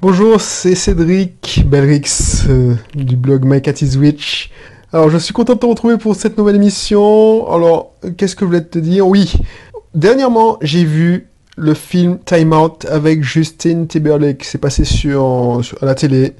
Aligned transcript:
Bonjour, 0.00 0.40
c'est 0.40 0.76
Cédric 0.76 1.64
Belrix 1.66 2.44
euh, 2.48 2.76
du 2.94 3.16
blog 3.16 3.44
My 3.44 3.60
Cat 3.60 3.82
is 3.82 3.96
Witch. 3.96 4.48
Alors, 4.92 5.10
je 5.10 5.18
suis 5.18 5.34
content 5.34 5.54
de 5.54 5.58
te 5.58 5.66
retrouver 5.66 5.98
pour 5.98 6.14
cette 6.14 6.38
nouvelle 6.38 6.54
émission. 6.54 7.52
Alors, 7.52 7.94
qu'est-ce 8.16 8.36
que 8.36 8.42
je 8.42 8.46
voulais 8.46 8.64
te 8.64 8.78
dire? 8.78 9.08
Oui, 9.08 9.34
dernièrement, 9.96 10.56
j'ai 10.62 10.84
vu 10.84 11.26
le 11.56 11.74
film 11.74 12.20
Time 12.24 12.52
Out 12.52 12.84
avec 12.84 13.24
Justin 13.24 13.86
Timberlake. 13.86 14.44
C'est 14.44 14.58
passé 14.58 14.84
sur, 14.84 15.62
à 15.80 15.84
la 15.84 15.96
télé. 15.96 16.34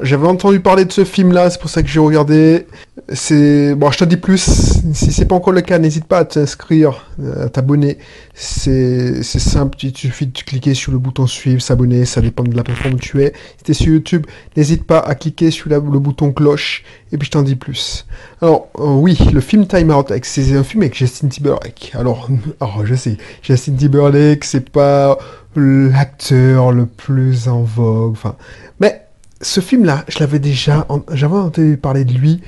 J'avais 0.00 0.26
entendu 0.26 0.60
parler 0.60 0.86
de 0.86 0.92
ce 0.92 1.04
film-là, 1.04 1.50
c'est 1.50 1.60
pour 1.60 1.68
ça 1.68 1.82
que 1.82 1.88
j'ai 1.88 2.00
regardé. 2.00 2.66
C'est 3.12 3.74
bon, 3.74 3.90
je 3.90 3.98
te 3.98 4.04
dis 4.04 4.16
plus. 4.16 4.80
Si 4.94 5.12
c'est 5.12 5.26
pas 5.26 5.34
encore 5.34 5.52
le 5.52 5.60
cas, 5.60 5.78
n'hésite 5.78 6.06
pas 6.06 6.18
à 6.18 6.24
t'inscrire, 6.24 7.10
à 7.38 7.50
t'abonner. 7.50 7.98
C'est 8.34 9.22
simple, 9.22 9.76
il 9.82 9.94
suffit 9.94 10.26
de 10.26 10.38
cliquer 10.38 10.72
sur 10.72 10.92
le 10.92 10.98
bouton 10.98 11.26
suivre, 11.26 11.60
s'abonner, 11.60 12.06
ça 12.06 12.22
dépend 12.22 12.42
de 12.42 12.56
la 12.56 12.62
plateforme 12.62 12.94
où 12.94 12.98
tu 12.98 13.22
es. 13.22 13.34
Si 13.58 13.64
t'es 13.64 13.74
sur 13.74 13.92
YouTube, 13.92 14.26
n'hésite 14.56 14.84
pas 14.84 14.98
à 14.98 15.14
cliquer 15.14 15.50
sur 15.50 15.68
le 15.68 15.80
bouton 15.80 16.32
cloche. 16.32 16.84
Et 17.12 17.18
puis 17.18 17.26
je 17.26 17.32
t'en 17.32 17.42
dis 17.42 17.56
plus. 17.56 18.06
Alors 18.40 18.68
euh, 18.78 18.86
oui, 18.86 19.18
le 19.32 19.40
film 19.42 19.66
Time 19.66 19.90
Out, 19.90 20.10
c'est 20.22 20.56
un 20.56 20.64
film 20.64 20.82
avec 20.82 20.96
Justin 20.96 21.28
Timberlake. 21.28 21.92
Alors, 21.94 22.28
oh, 22.60 22.84
je 22.84 22.94
sais, 22.94 23.18
Justin 23.42 23.74
Timberlake, 23.74 24.44
c'est 24.44 24.70
pas 24.70 25.18
l'acteur 25.54 26.72
le 26.72 26.86
plus 26.86 27.48
en 27.48 27.62
vogue. 27.62 28.12
Enfin, 28.12 28.36
mais 28.80 29.02
ce 29.42 29.60
film-là, 29.60 30.04
je 30.08 30.20
l'avais 30.20 30.38
déjà, 30.38 30.86
j'avais 31.12 31.36
entendu 31.36 31.76
parler 31.76 32.04
de 32.04 32.12
lui 32.12 32.40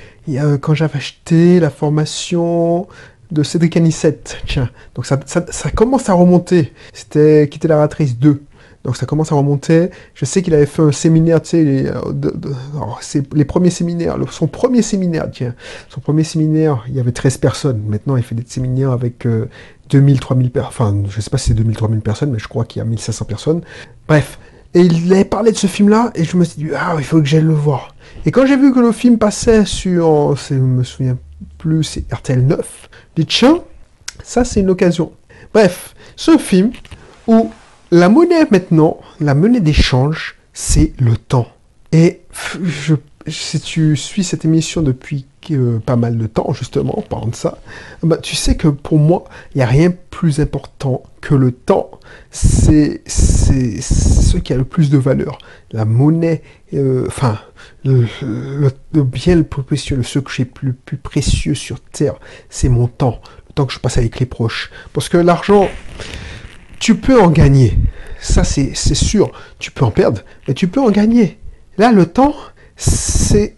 quand 0.60 0.74
j'avais 0.74 0.96
acheté 0.96 1.60
la 1.60 1.70
formation 1.70 2.86
de 3.30 3.42
Cédric 3.42 3.76
Anissette. 3.76 4.38
Tiens, 4.46 4.70
donc 4.94 5.04
ça, 5.06 5.16
commence 5.74 6.08
à 6.08 6.14
remonter. 6.14 6.72
C'était 6.92 7.48
Quitter 7.50 7.68
la 7.68 7.78
ratrice 7.78 8.18
2. 8.18 8.42
Donc 8.84 8.96
ça 8.96 9.06
commence 9.06 9.32
à 9.32 9.34
remonter. 9.34 9.90
Je 10.14 10.24
sais 10.24 10.42
qu'il 10.42 10.54
avait 10.54 10.66
fait 10.66 10.82
un 10.82 10.92
séminaire, 10.92 11.40
tu 11.40 11.50
sais, 11.50 11.64
les, 11.64 11.90
oh, 12.78 12.96
les 13.34 13.44
premiers 13.46 13.70
séminaires, 13.70 14.16
son 14.30 14.46
premier 14.46 14.82
séminaire, 14.82 15.30
tiens, 15.32 15.54
son 15.88 16.00
premier 16.00 16.22
séminaire, 16.22 16.84
il 16.88 16.94
y 16.94 17.00
avait 17.00 17.12
13 17.12 17.38
personnes. 17.38 17.82
Maintenant, 17.88 18.16
il 18.16 18.22
fait 18.22 18.34
des 18.34 18.44
séminaires 18.46 18.90
avec 18.90 19.24
euh, 19.24 19.48
2000, 19.88 20.20
3000 20.20 20.50
personnes. 20.50 20.68
Enfin, 20.68 21.02
je 21.08 21.20
sais 21.20 21.30
pas 21.30 21.38
si 21.38 21.48
c'est 21.48 21.54
2000, 21.54 21.76
3000 21.76 22.00
personnes, 22.02 22.30
mais 22.30 22.38
je 22.38 22.46
crois 22.46 22.66
qu'il 22.66 22.80
y 22.80 22.82
a 22.82 22.84
1500 22.84 23.24
personnes. 23.24 23.62
Bref, 24.06 24.38
et 24.74 24.80
il 24.80 25.12
avait 25.12 25.24
parlé 25.24 25.52
de 25.52 25.56
ce 25.56 25.66
film-là, 25.66 26.10
et 26.14 26.24
je 26.24 26.36
me 26.36 26.44
suis 26.44 26.62
dit, 26.62 26.70
ah, 26.76 26.96
il 26.98 27.04
faut 27.04 27.20
que 27.20 27.26
j'aille 27.26 27.42
le 27.42 27.54
voir. 27.54 27.94
Et 28.26 28.30
quand 28.30 28.44
j'ai 28.46 28.56
vu 28.56 28.72
que 28.74 28.80
le 28.80 28.92
film 28.92 29.18
passait 29.18 29.64
sur, 29.64 30.36
je 30.36 30.54
me 30.54 30.82
souviens 30.82 31.16
plus, 31.58 31.84
c'est 31.84 32.12
RTL 32.12 32.44
9, 32.44 32.88
j'ai 33.16 33.22
dit, 33.22 33.26
tiens, 33.26 33.60
ça 34.22 34.44
c'est 34.44 34.60
une 34.60 34.70
occasion. 34.70 35.12
Bref, 35.52 35.94
ce 36.16 36.36
film 36.38 36.72
où 37.26 37.50
la 37.90 38.08
monnaie 38.08 38.46
maintenant, 38.50 38.98
la 39.20 39.34
monnaie 39.34 39.60
d'échange, 39.60 40.36
c'est 40.52 40.92
le 40.98 41.16
temps. 41.16 41.48
Et 41.92 42.22
je, 42.62 42.94
si 43.26 43.60
tu 43.60 43.96
suis 43.96 44.24
cette 44.24 44.44
émission 44.44 44.82
depuis 44.82 45.26
euh, 45.50 45.78
pas 45.78 45.96
mal 45.96 46.18
de 46.18 46.26
temps, 46.26 46.52
justement, 46.52 46.98
en 46.98 47.02
parlant 47.02 47.28
de 47.28 47.34
ça, 47.34 47.58
bah, 48.02 48.16
tu 48.16 48.34
sais 48.34 48.56
que 48.56 48.68
pour 48.68 48.98
moi, 48.98 49.24
il 49.54 49.58
n'y 49.58 49.62
a 49.62 49.66
rien 49.66 49.90
de 49.90 49.96
plus 50.10 50.40
important 50.40 51.02
que 51.20 51.34
le 51.34 51.52
temps. 51.52 51.90
C'est 52.30 53.02
ce 53.06 54.36
qui 54.36 54.52
a 54.52 54.56
le 54.56 54.64
plus 54.64 54.90
de 54.90 54.98
valeur. 54.98 55.38
La 55.72 55.84
monnaie, 55.84 56.42
euh, 56.74 57.04
enfin, 57.06 57.38
le, 57.84 58.06
bien 58.92 59.36
le 59.36 59.44
plus 59.44 59.62
précieux, 59.62 59.96
le 59.96 60.02
ce 60.02 60.18
que 60.18 60.30
j'ai 60.30 60.50
le 60.62 60.72
plus 60.72 60.96
précieux 60.96 61.54
sur 61.54 61.80
Terre, 61.80 62.14
c'est 62.50 62.68
mon 62.68 62.88
temps. 62.88 63.20
Le 63.48 63.54
temps 63.54 63.66
que 63.66 63.72
je 63.72 63.78
passe 63.78 63.98
avec 63.98 64.20
les 64.20 64.26
proches. 64.26 64.70
Parce 64.92 65.08
que 65.08 65.16
l'argent, 65.16 65.68
tu 66.78 66.96
peux 66.96 67.20
en 67.20 67.30
gagner. 67.30 67.78
Ça, 68.20 68.44
c'est 68.44 68.74
sûr. 68.74 69.30
Tu 69.58 69.70
peux 69.70 69.84
en 69.84 69.90
perdre, 69.90 70.22
mais 70.48 70.54
tu 70.54 70.68
peux 70.68 70.80
en 70.80 70.90
gagner. 70.90 71.38
Là, 71.76 71.92
le 71.92 72.06
temps, 72.06 72.34
c'est 72.76 73.56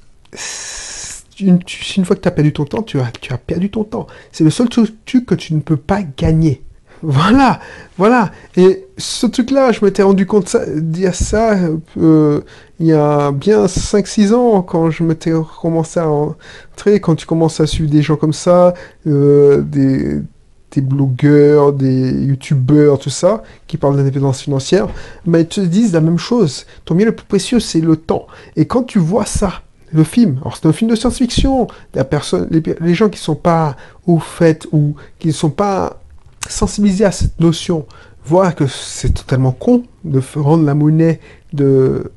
une, 1.41 1.61
fois 2.05 2.17
que 2.17 2.23
tu 2.23 2.29
as 2.29 2.33
perdu 2.33 2.53
ton 2.53 2.65
temps, 2.65 2.83
tu 2.83 3.01
as, 3.01 3.11
tu 3.21 3.33
as 3.33 3.39
perdu 3.39 3.71
ton 3.71 3.85
temps. 3.85 4.07
C'est 4.33 4.45
le 4.45 4.51
seul 4.51 4.69
truc 4.69 5.27
que 5.27 5.35
tu 5.35 5.55
ne 5.55 5.61
peux 5.61 5.77
pas 5.77 6.03
gagner. 6.03 6.63
Voilà, 7.03 7.61
voilà. 7.99 8.33
Et 8.57 8.87
ce 8.97 9.27
truc-là, 9.27 9.71
je 9.71 9.85
m'étais 9.85 10.03
rendu 10.03 10.25
compte 10.25 10.49
ça, 10.49 10.65
dire 10.67 11.15
ça 11.15 11.55
euh, 11.99 12.41
il 12.81 12.87
y 12.87 12.93
a 12.95 13.33
bien 13.33 13.67
5-6 13.67 14.33
ans, 14.33 14.63
quand 14.63 14.91
je 14.91 15.03
m'étais 15.03 15.33
commencé 15.61 16.01
à 16.01 16.09
entrer, 16.09 16.99
quand 17.01 17.15
tu 17.15 17.27
commences 17.27 17.61
à 17.61 17.67
suivre 17.67 17.91
des 17.91 18.01
gens 18.01 18.17
comme 18.17 18.33
ça, 18.33 18.73
euh, 19.07 19.61
des, 19.61 20.23
des 20.73 20.81
blogueurs, 20.81 21.73
des 21.73 22.13
youtubeurs, 22.13 22.99
tout 22.99 23.11
ça, 23.11 23.43
qui 23.67 23.77
parlent 23.77 23.97
d'indépendance 23.97 24.43
financière, 24.43 24.89
mais 25.25 25.43
ils 25.43 25.49
te 25.49 25.61
disent 25.61 25.93
la 25.93 26.01
même 26.01 26.19
chose. 26.19 26.67
Ton 26.85 26.95
bien 26.95 27.07
le 27.07 27.15
plus 27.15 27.27
précieux, 27.27 27.61
c'est 27.61 27.81
le 27.81 27.97
temps. 27.97 28.27
Et 28.57 28.67
quand 28.67 28.83
tu 28.83 28.99
vois 28.99 29.27
ça, 29.27 29.63
le 29.93 30.05
film. 30.05 30.39
Alors 30.41 30.57
c'est 30.57 30.67
un 30.67 30.73
film 30.73 30.91
de 30.91 30.97
science-fiction. 30.97 31.69
Les, 31.95 32.63
les, 32.81 32.95
gens 32.95 33.09
qui 33.09 33.19
sont 33.19 33.37
pas 33.37 33.77
au 34.07 34.19
fait 34.19 34.67
ou 34.73 34.97
qui 35.19 35.29
ne 35.29 35.33
sont 35.33 35.51
pas 35.51 36.01
sensibilisés 36.49 37.05
à 37.05 37.13
cette 37.13 37.39
notion 37.41 37.87
voient 38.25 38.53
que 38.53 38.67
c'est 38.67 39.11
totalement 39.11 39.53
con 39.53 39.85
de 40.05 40.21
rendre 40.35 40.65
la 40.65 40.75
monnaie 40.75 41.21
de 41.53 42.11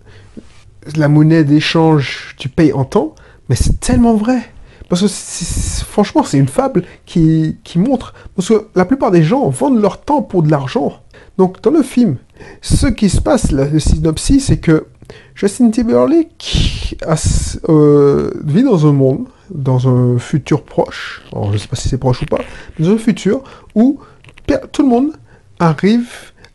la 0.96 1.08
monnaie 1.08 1.44
d'échange, 1.44 2.34
tu 2.38 2.50
payes 2.50 2.74
en 2.74 2.86
temps, 2.86 3.14
mais 3.48 3.56
c'est 3.56 3.80
tellement 3.80 4.16
vrai. 4.16 4.40
Parce 4.90 5.02
que 5.02 5.86
franchement, 5.86 6.24
c'est 6.24 6.40
une 6.40 6.48
fable 6.48 6.84
qui, 7.06 7.56
montre. 7.76 8.14
Parce 8.36 8.50
que 8.50 8.68
la 8.76 8.86
plupart 8.86 9.12
des 9.12 9.24
gens 9.24 9.48
vendent 9.50 9.82
leur 9.82 10.02
temps 10.02 10.22
pour 10.22 10.44
de 10.44 10.50
l'argent. 10.50 11.00
Donc, 11.38 11.62
dans 11.62 11.72
le 11.72 11.84
film, 11.84 12.18
ce 12.62 12.88
qui 12.88 13.10
se 13.10 13.22
passe, 13.22 13.52
le 13.52 13.80
synopsis, 13.80 14.48
c'est 14.48 14.58
que 14.58 14.88
Justin 15.36 15.70
Timberlake 15.70 16.98
euh, 17.70 18.32
vit 18.44 18.64
dans 18.64 18.88
un 18.88 18.92
monde, 18.92 19.26
dans 19.50 19.88
un 19.88 20.18
futur 20.18 20.64
proche, 20.64 21.24
je 21.32 21.52
ne 21.52 21.58
sais 21.58 21.68
pas 21.68 21.76
si 21.76 21.90
c'est 21.90 21.98
proche 21.98 22.22
ou 22.22 22.26
pas, 22.26 22.40
dans 22.78 22.90
un 22.90 22.98
futur 22.98 23.44
où 23.76 24.00
tout 24.72 24.82
le 24.82 24.90
monde 24.90 25.12
arrive 25.60 26.10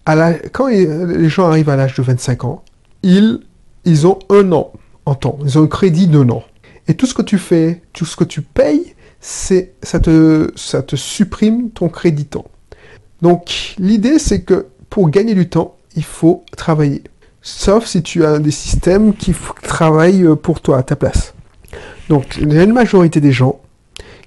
à 0.06 0.14
la... 0.14 0.34
Quand 0.34 0.68
les 0.68 1.28
gens 1.28 1.46
arrivent 1.48 1.70
à 1.70 1.76
l'âge 1.76 1.94
de 1.94 2.02
25 2.02 2.44
ans, 2.44 2.62
ils, 3.02 3.40
ils 3.84 4.06
ont 4.06 4.18
un 4.30 4.52
an 4.52 4.72
en 5.06 5.14
temps, 5.14 5.38
ils 5.44 5.58
ont 5.58 5.64
un 5.64 5.66
crédit 5.66 6.06
d'un 6.06 6.28
an. 6.30 6.42
Et 6.88 6.94
tout 6.94 7.06
ce 7.06 7.14
que 7.14 7.22
tu 7.22 7.38
fais, 7.38 7.82
tout 7.92 8.04
ce 8.04 8.16
que 8.16 8.24
tu 8.24 8.42
payes, 8.42 8.94
c'est 9.20 9.72
ça 9.82 10.00
te, 10.00 10.52
ça 10.56 10.82
te 10.82 10.96
supprime 10.96 11.70
ton 11.70 11.88
crédit 11.88 12.26
temps. 12.26 12.46
Donc 13.22 13.74
l'idée 13.78 14.18
c'est 14.18 14.42
que 14.42 14.66
pour 14.90 15.08
gagner 15.10 15.34
du 15.34 15.48
temps, 15.48 15.76
il 15.96 16.04
faut 16.04 16.44
travailler 16.56 17.02
sauf 17.44 17.84
si 17.84 18.02
tu 18.02 18.24
as 18.24 18.40
des 18.40 18.50
systèmes 18.50 19.14
qui 19.14 19.32
travaillent 19.62 20.24
euh, 20.24 20.34
pour 20.34 20.60
toi, 20.60 20.78
à 20.78 20.82
ta 20.82 20.96
place. 20.96 21.34
Donc, 22.08 22.38
il 22.40 22.52
y 22.52 22.62
une 22.62 22.72
majorité 22.72 23.20
des 23.20 23.32
gens 23.32 23.60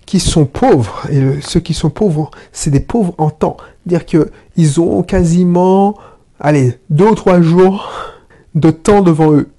qui 0.06 0.22
sont 0.22 0.46
pauvres, 0.46 1.02
et 1.12 1.42
ceux 1.42 1.60
qui 1.60 1.74
sont 1.74 1.90
pauvres, 1.90 2.32
c'est 2.54 2.70
des 2.70 2.80
pauvres 2.80 3.14
en 3.18 3.30
temps. 3.30 3.58
Dire 3.86 4.06
qu'ils 4.06 4.80
ont 4.80 5.04
quasiment, 5.04 5.98
allez, 6.40 6.80
deux 6.90 7.10
ou 7.10 7.16
trois 7.16 7.42
jours 7.42 7.92
de 8.56 8.72
temps 8.72 9.02
devant 9.02 9.34
eux. 9.34 9.50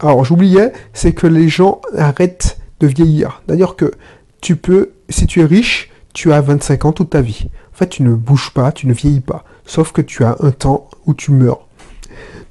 Alors, 0.00 0.24
j'oubliais, 0.24 0.72
c'est 0.92 1.12
que 1.12 1.26
les 1.26 1.48
gens 1.48 1.80
arrêtent 1.96 2.58
de 2.80 2.86
vieillir. 2.86 3.42
D'ailleurs 3.48 3.76
que 3.76 3.92
tu 4.40 4.56
peux, 4.56 4.92
si 5.08 5.26
tu 5.26 5.40
es 5.40 5.44
riche, 5.44 5.90
tu 6.12 6.32
as 6.32 6.40
25 6.40 6.84
ans 6.84 6.92
toute 6.92 7.10
ta 7.10 7.20
vie. 7.20 7.48
En 7.72 7.76
fait, 7.76 7.88
tu 7.88 8.02
ne 8.02 8.14
bouges 8.14 8.50
pas, 8.50 8.72
tu 8.72 8.86
ne 8.86 8.92
vieillis 8.92 9.20
pas. 9.20 9.44
Sauf 9.66 9.92
que 9.92 10.02
tu 10.02 10.24
as 10.24 10.36
un 10.40 10.50
temps 10.50 10.88
où 11.06 11.14
tu 11.14 11.32
meurs. 11.32 11.66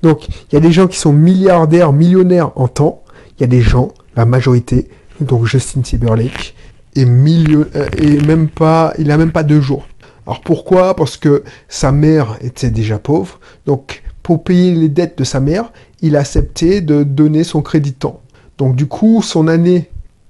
Donc, 0.01 0.27
il 0.27 0.53
y 0.53 0.57
a 0.57 0.59
des 0.59 0.71
gens 0.71 0.87
qui 0.87 0.97
sont 0.97 1.13
milliardaires, 1.13 1.93
millionnaires 1.93 2.51
en 2.55 2.67
temps. 2.67 3.03
Il 3.37 3.41
y 3.41 3.43
a 3.45 3.47
des 3.47 3.61
gens, 3.61 3.93
la 4.15 4.25
majorité, 4.25 4.89
donc 5.21 5.45
Justin 5.45 5.81
Timberlake, 5.81 6.55
est 6.95 7.05
euh, 7.05 7.87
et 7.97 8.21
même 8.21 8.49
pas, 8.49 8.93
il 8.97 9.11
a 9.11 9.17
même 9.17 9.31
pas 9.31 9.43
deux 9.43 9.61
jours. 9.61 9.87
Alors 10.27 10.41
pourquoi? 10.41 10.95
Parce 10.95 11.17
que 11.17 11.43
sa 11.67 11.91
mère 11.91 12.37
était 12.41 12.69
déjà 12.69 12.99
pauvre. 12.99 13.39
Donc, 13.65 14.03
pour 14.21 14.43
payer 14.43 14.73
les 14.73 14.89
dettes 14.89 15.17
de 15.17 15.23
sa 15.23 15.39
mère, 15.39 15.71
il 16.03 16.15
a 16.15 16.19
accepté 16.19 16.81
de 16.81 17.01
donner 17.01 17.43
son 17.43 17.63
crédit 17.63 17.93
temps. 17.93 18.21
Donc, 18.59 18.75
du 18.75 18.85
coup, 18.85 19.23
son 19.23 19.47
année, 19.47 19.89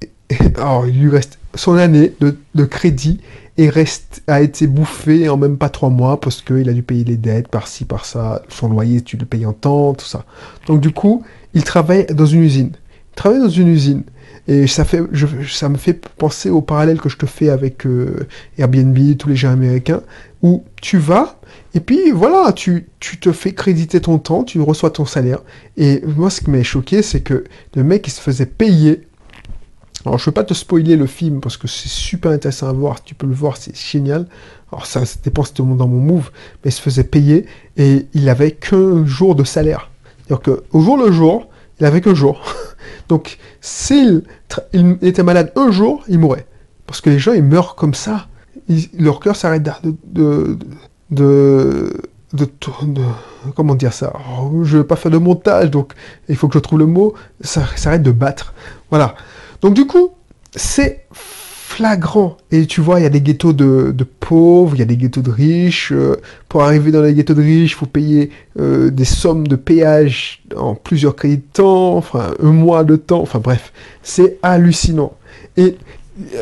alors 0.56 0.88
il 0.88 1.02
lui 1.02 1.10
reste 1.10 1.40
son 1.56 1.76
année 1.76 2.14
de, 2.20 2.66
crédit 2.66 3.20
et 3.58 3.70
reste, 3.70 4.24
a 4.28 4.42
été 4.42 4.68
bouffé 4.68 5.30
en 5.30 5.38
même 5.38 5.58
pas 5.58 5.70
trois 5.70 5.90
mois 5.90 6.20
parce 6.20 6.42
qu'il 6.42 6.68
a 6.70 6.74
dû 6.74 6.82
payer 6.82 7.04
les 7.04 7.18
dettes 7.18 7.48
par-ci, 7.48 7.86
par-ça, 7.86 8.42
son 8.50 8.70
loyer, 8.70 9.02
tu 9.02 9.18
le 9.18 9.26
payes 9.26 9.46
en 9.46 9.54
temps, 9.54 9.94
tout 9.94 10.06
ça. 10.06 10.26
Donc 10.68 10.80
du 10.80 10.92
coup, 10.92 11.24
il 11.54 11.64
travaille 11.64 12.06
dans 12.08 12.26
une 12.26 12.42
usine. 12.42 12.72
Il 13.12 13.16
travaille 13.16 13.40
dans 13.40 13.50
une 13.50 13.68
usine. 13.68 14.04
Et 14.48 14.68
ça, 14.68 14.84
fait, 14.84 15.02
ça 15.48 15.70
me 15.70 15.78
fait 15.78 15.94
penser 16.18 16.50
au 16.50 16.62
parallèle 16.62 17.00
que 17.00 17.08
je 17.08 17.18
te 17.18 17.26
fais 17.26 17.50
avec 17.50 17.86
euh, 17.86 18.28
Airbnb, 18.58 18.98
tous 19.18 19.30
les 19.30 19.38
gens 19.38 19.52
américains, 19.52 20.02
où 20.44 20.64
tu 20.82 20.98
vas, 21.00 21.40
et 21.74 21.80
puis 21.80 22.12
voilà, 22.12 22.52
tu, 22.54 22.90
tu 23.00 23.20
te 23.20 23.32
fais 23.32 23.54
créditer 23.54 24.00
ton 24.02 24.20
temps, 24.20 24.44
tu 24.44 24.62
reçois 24.62 24.92
ton 24.92 25.06
salaire. 25.06 25.40
Et 25.78 26.02
moi, 26.18 26.30
ce 26.30 26.42
qui 26.42 26.52
m'a 26.52 26.62
choqué, 26.62 27.02
c'est 27.02 27.22
que 27.22 27.46
le 27.76 27.84
mec, 27.84 28.06
il 28.06 28.12
se 28.12 28.22
faisait 28.22 28.46
payer 28.46 29.08
alors, 30.06 30.18
je 30.18 30.24
ne 30.24 30.26
veux 30.26 30.34
pas 30.34 30.44
te 30.44 30.54
spoiler 30.54 30.98
le 30.98 31.06
film 31.06 31.40
parce 31.40 31.56
que 31.56 31.68
c'est 31.68 31.90
super 31.90 32.32
intéressant 32.32 32.68
à 32.68 32.74
voir. 32.74 33.04
Tu 33.04 33.16
peux 33.16 33.28
le 33.28 33.34
voir, 33.34 33.56
c'est 33.56 33.76
génial. 33.76 34.28
Alors, 34.72 34.86
ça, 34.86 35.02
dépend 35.24 35.44
si 35.44 35.54
dans 35.54 35.66
mon 35.66 35.88
move, 35.88 36.30
mais 36.64 36.70
il 36.70 36.74
se 36.74 36.82
faisait 36.82 37.06
payer 37.06 37.46
et 37.78 38.08
il 38.14 38.28
avait 38.28 38.52
qu'un 38.52 39.06
jour 39.06 39.36
de 39.36 39.44
salaire. 39.44 39.92
C'est-à-dire 40.28 40.42
qu'au 40.42 40.82
jour 40.82 40.98
le 40.98 41.12
jour, 41.12 41.48
il 41.80 41.86
avait 41.86 42.02
que 42.02 42.14
jour. 42.14 42.42
Donc, 43.10 43.38
s'il 43.62 44.24
il 44.74 44.98
était 45.02 45.24
malade 45.24 45.54
un 45.56 45.72
jour, 45.72 46.04
il 46.10 46.20
mourrait. 46.20 46.48
Parce 46.86 47.00
que 47.00 47.10
les 47.10 47.20
gens, 47.20 47.34
ils 47.34 47.44
meurent 47.44 47.76
comme 47.76 47.94
ça. 47.94 48.28
Leur 48.98 49.20
cœur 49.20 49.36
s'arrête 49.36 49.64
de 50.12 50.58
Comment 53.56 53.76
dire 53.76 53.94
ça? 53.94 54.14
Oh, 54.40 54.64
Je 54.64 54.78
ne 54.78 54.82
vais 54.82 54.88
pas 54.88 54.96
faire 54.96 55.12
de 55.12 55.18
montage, 55.18 55.70
donc 55.70 55.94
il 56.30 56.36
faut 56.36 56.48
que 56.48 56.56
je 56.56 56.60
trouve 56.60 56.80
le 56.80 56.86
mot. 56.86 57.14
Ça 57.42 57.64
s'arrête 57.76 58.02
de 58.02 58.12
battre. 58.12 58.54
Voilà. 58.90 59.16
Donc, 59.62 59.76
du 59.76 59.86
coup, 59.86 60.12
c'est 60.56 61.06
flagrant. 61.12 62.38
Et 62.52 62.66
tu 62.66 62.82
vois, 62.82 63.00
il 63.00 63.04
y 63.04 63.06
a 63.06 63.10
des 63.10 63.22
ghettos 63.22 63.54
de, 63.54 63.96
pauvres, 64.20 64.76
il 64.76 64.80
y 64.80 64.82
a 64.82 64.86
des 64.86 64.98
ghettos 64.98 65.22
de 65.22 65.30
riches. 65.30 65.92
Euh, 65.92 66.16
pour 66.50 66.64
arriver 66.64 66.92
dans 66.92 67.02
les 67.02 67.14
ghettos 67.14 67.36
de 67.36 67.42
riches, 67.42 67.72
il 67.72 67.76
faut 67.76 67.86
payer 67.86 68.32
euh, 68.60 68.90
des 68.90 69.06
sommes 69.06 69.48
de 69.48 69.56
péage 69.56 70.44
en 70.56 70.74
plusieurs 70.74 71.16
crédits 71.16 71.38
de 71.38 71.54
temps, 71.54 71.96
enfin 71.96 72.34
un 72.42 72.52
mois 72.52 72.84
de 72.84 72.96
temps, 72.96 73.22
enfin 73.22 73.40
bref, 73.40 73.74
c'est 74.04 74.38
hallucinant. 74.44 75.14
Et 75.58 75.78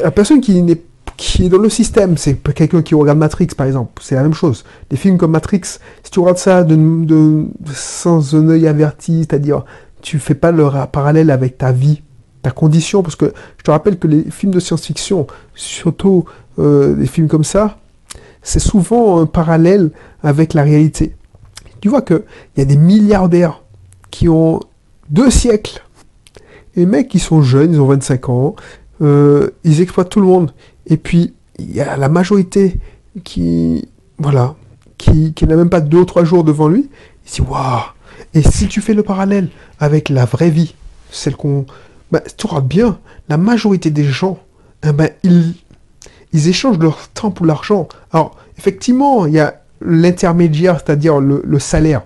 la 0.04 0.12
personne 0.12 0.42
qui 0.42 0.62
n'est 0.62 0.82
qui 1.22 1.46
est 1.46 1.50
dans 1.50 1.60
le 1.60 1.70
système, 1.70 2.18
c'est 2.18 2.36
quelqu'un 2.54 2.82
qui 2.82 2.96
regarde 2.96 3.20
Matrix 3.20 3.50
par 3.56 3.68
exemple, 3.68 4.02
c'est 4.02 4.16
la 4.16 4.24
même 4.24 4.34
chose. 4.34 4.66
Des 4.90 4.98
films 4.98 5.20
comme 5.20 5.32
Matrix, 5.32 5.62
si 6.04 6.12
tu 6.12 6.20
regardes 6.20 6.40
ça 6.40 6.66
sans 7.74 8.36
un 8.36 8.50
œil 8.50 8.68
averti, 8.68 9.20
c'est-à-dire 9.20 9.64
tu 10.02 10.18
fais 10.18 10.34
pas 10.34 10.52
le 10.52 10.68
parallèle 10.92 11.30
avec 11.30 11.60
ta 11.60 11.72
vie 11.72 12.02
ta 12.42 12.50
condition, 12.50 13.04
parce 13.04 13.16
que 13.16 13.34
je 13.60 13.64
te 13.64 13.70
rappelle 13.70 14.00
que 14.00 14.08
les 14.08 14.24
films 14.32 14.52
de 14.52 14.60
science-fiction, 14.60 15.28
surtout 15.54 16.26
euh, 16.58 16.96
des 16.96 17.06
films 17.06 17.28
comme 17.28 17.44
ça, 17.44 17.78
c'est 18.42 18.60
souvent 18.60 19.20
un 19.20 19.28
parallèle 19.28 19.92
avec 20.24 20.56
la 20.56 20.64
réalité. 20.64 21.16
Tu 21.82 21.90
vois 21.90 22.02
qu'il 22.02 22.24
y 22.58 22.62
a 22.62 22.66
des 22.66 22.78
milliardaires 22.78 23.62
qui 24.10 24.28
ont 24.28 24.60
deux 25.12 25.30
siècles, 25.30 25.84
et 26.76 26.80
les 26.80 26.86
mecs 26.88 27.10
qui 27.10 27.20
sont 27.20 27.44
jeunes, 27.44 27.74
ils 27.74 27.80
ont 27.80 27.86
25 27.86 28.30
ans, 28.30 28.56
euh, 29.04 29.52
ils 29.64 29.82
exploitent 29.82 30.10
tout 30.10 30.22
le 30.22 30.26
monde, 30.26 30.52
et 30.88 30.98
puis 30.98 31.34
il 31.60 31.76
y 31.76 31.82
a 31.82 31.98
la 31.98 32.10
majorité 32.10 32.80
qui, 33.24 33.88
voilà, 34.18 34.56
qui, 34.98 35.34
n'a 35.42 35.56
même 35.56 35.70
pas 35.70 35.82
deux 35.82 36.00
ou 36.00 36.06
trois 36.06 36.24
jours 36.24 36.44
devant 36.44 36.68
lui, 36.68 36.90
il 37.26 37.32
dit 37.32 37.42
waouh. 37.42 37.82
Et 38.34 38.42
si 38.42 38.68
tu 38.68 38.82
fais 38.82 38.94
le 38.94 39.04
parallèle 39.04 39.50
avec 39.80 40.10
la 40.10 40.26
vraie 40.26 40.50
vie, 40.50 40.76
celle 41.10 41.36
qu'on 41.36 41.66
bah, 42.12 42.22
tu 42.38 42.46
auras 42.46 42.62
bien, 42.62 43.00
la 43.30 43.38
majorité 43.38 43.90
des 43.90 44.04
gens, 44.04 44.40
eh 44.84 44.92
ben, 44.92 45.10
ils, 45.24 45.54
ils 46.34 46.48
échangent 46.48 46.80
leur 46.80 47.08
temps 47.10 47.32
pour 47.32 47.46
l'argent. 47.46 47.88
Alors, 48.12 48.38
effectivement, 48.58 49.26
il 49.26 49.34
y 49.34 49.40
a 49.40 49.62
l'intermédiaire, 49.82 50.80
c'est-à-dire 50.80 51.20
le, 51.20 51.60
salaire. 51.60 52.04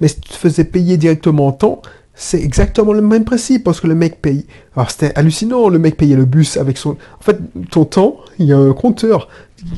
Mais 0.00 0.08
si 0.08 0.20
tu 0.20 0.30
te 0.30 0.34
faisais 0.34 0.64
payer 0.64 0.96
directement 0.96 1.48
en 1.48 1.52
temps, 1.52 1.82
c'est 2.22 2.42
exactement 2.42 2.92
le 2.92 3.00
même 3.00 3.24
principe, 3.24 3.64
parce 3.64 3.80
que 3.80 3.86
le 3.86 3.94
mec 3.94 4.20
paye. 4.20 4.44
Alors, 4.76 4.90
c'était 4.90 5.10
hallucinant, 5.18 5.70
le 5.70 5.78
mec 5.78 5.96
payait 5.96 6.16
le 6.16 6.26
bus 6.26 6.58
avec 6.58 6.76
son... 6.76 6.90
En 6.90 7.22
fait, 7.22 7.38
ton 7.70 7.86
temps, 7.86 8.18
il 8.38 8.44
y 8.44 8.52
a 8.52 8.58
un 8.58 8.74
compteur 8.74 9.26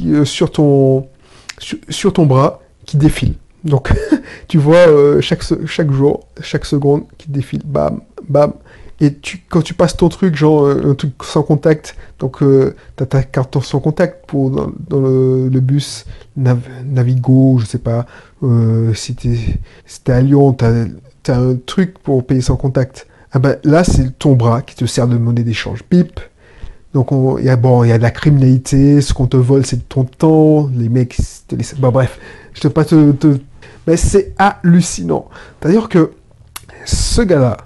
euh, 0.04 0.24
sur 0.24 0.50
ton, 0.50 1.06
sur, 1.60 2.12
ton 2.12 2.26
bras 2.26 2.60
qui 2.84 2.96
défile. 2.96 3.34
Donc, 3.62 3.92
tu 4.48 4.58
vois 4.58 4.88
euh, 4.88 5.20
chaque, 5.20 5.44
chaque 5.66 5.92
jour, 5.92 6.26
chaque 6.40 6.64
seconde 6.64 7.04
qui 7.16 7.30
défile, 7.30 7.62
bam, 7.64 8.00
bam, 8.28 8.54
et 9.02 9.14
tu, 9.14 9.42
quand 9.48 9.62
tu 9.62 9.74
passes 9.74 9.96
ton 9.96 10.08
truc, 10.08 10.36
genre 10.36 10.64
euh, 10.64 10.92
un 10.92 10.94
truc 10.94 11.14
sans 11.24 11.42
contact, 11.42 11.96
donc 12.20 12.40
euh, 12.40 12.76
tu 12.96 13.02
as 13.02 13.06
ta 13.06 13.24
carte 13.24 13.60
sans 13.60 13.80
contact 13.80 14.26
pour 14.28 14.48
dans, 14.50 14.70
le, 14.90 15.60
bus 15.60 16.06
Navigo, 16.36 17.58
je 17.58 17.66
sais 17.66 17.78
pas, 17.78 18.06
euh, 18.44 18.94
si 18.94 19.16
t'es 19.16 20.12
à 20.12 20.20
Lyon, 20.20 20.52
tu 20.54 20.64
as, 20.64 21.36
un 21.36 21.56
truc 21.56 21.98
pour 21.98 22.24
payer 22.24 22.42
sans 22.42 22.54
contact. 22.54 23.08
Ah 23.32 23.40
ben, 23.40 23.56
là, 23.64 23.82
c'est 23.82 24.18
ton 24.20 24.34
bras 24.34 24.62
qui 24.62 24.76
te 24.76 24.84
sert 24.84 25.08
de 25.08 25.16
monnaie 25.16 25.42
d'échange. 25.42 25.82
Pip 25.82 26.20
donc 26.94 27.08
il 27.38 27.46
y 27.46 27.48
a 27.48 27.56
bon, 27.56 27.84
il 27.84 27.88
y 27.88 27.92
a 27.92 27.96
de 27.96 28.02
la 28.02 28.10
criminalité, 28.10 29.00
ce 29.00 29.14
qu'on 29.14 29.26
te 29.26 29.38
vole 29.38 29.64
c'est 29.64 29.88
ton 29.88 30.04
temps, 30.04 30.68
les 30.76 30.90
mecs 30.90 31.16
te 31.48 31.56
laissent... 31.56 31.74
Bref, 31.74 32.20
je 32.52 32.60
te 32.60 32.68
pas 32.68 32.84
te, 32.84 33.12
te... 33.12 33.38
mais 33.86 33.96
c'est 33.96 34.34
hallucinant. 34.38 35.28
C'est-à-dire 35.58 35.88
que 35.88 36.12
ce 36.84 37.22
gars-là, 37.22 37.56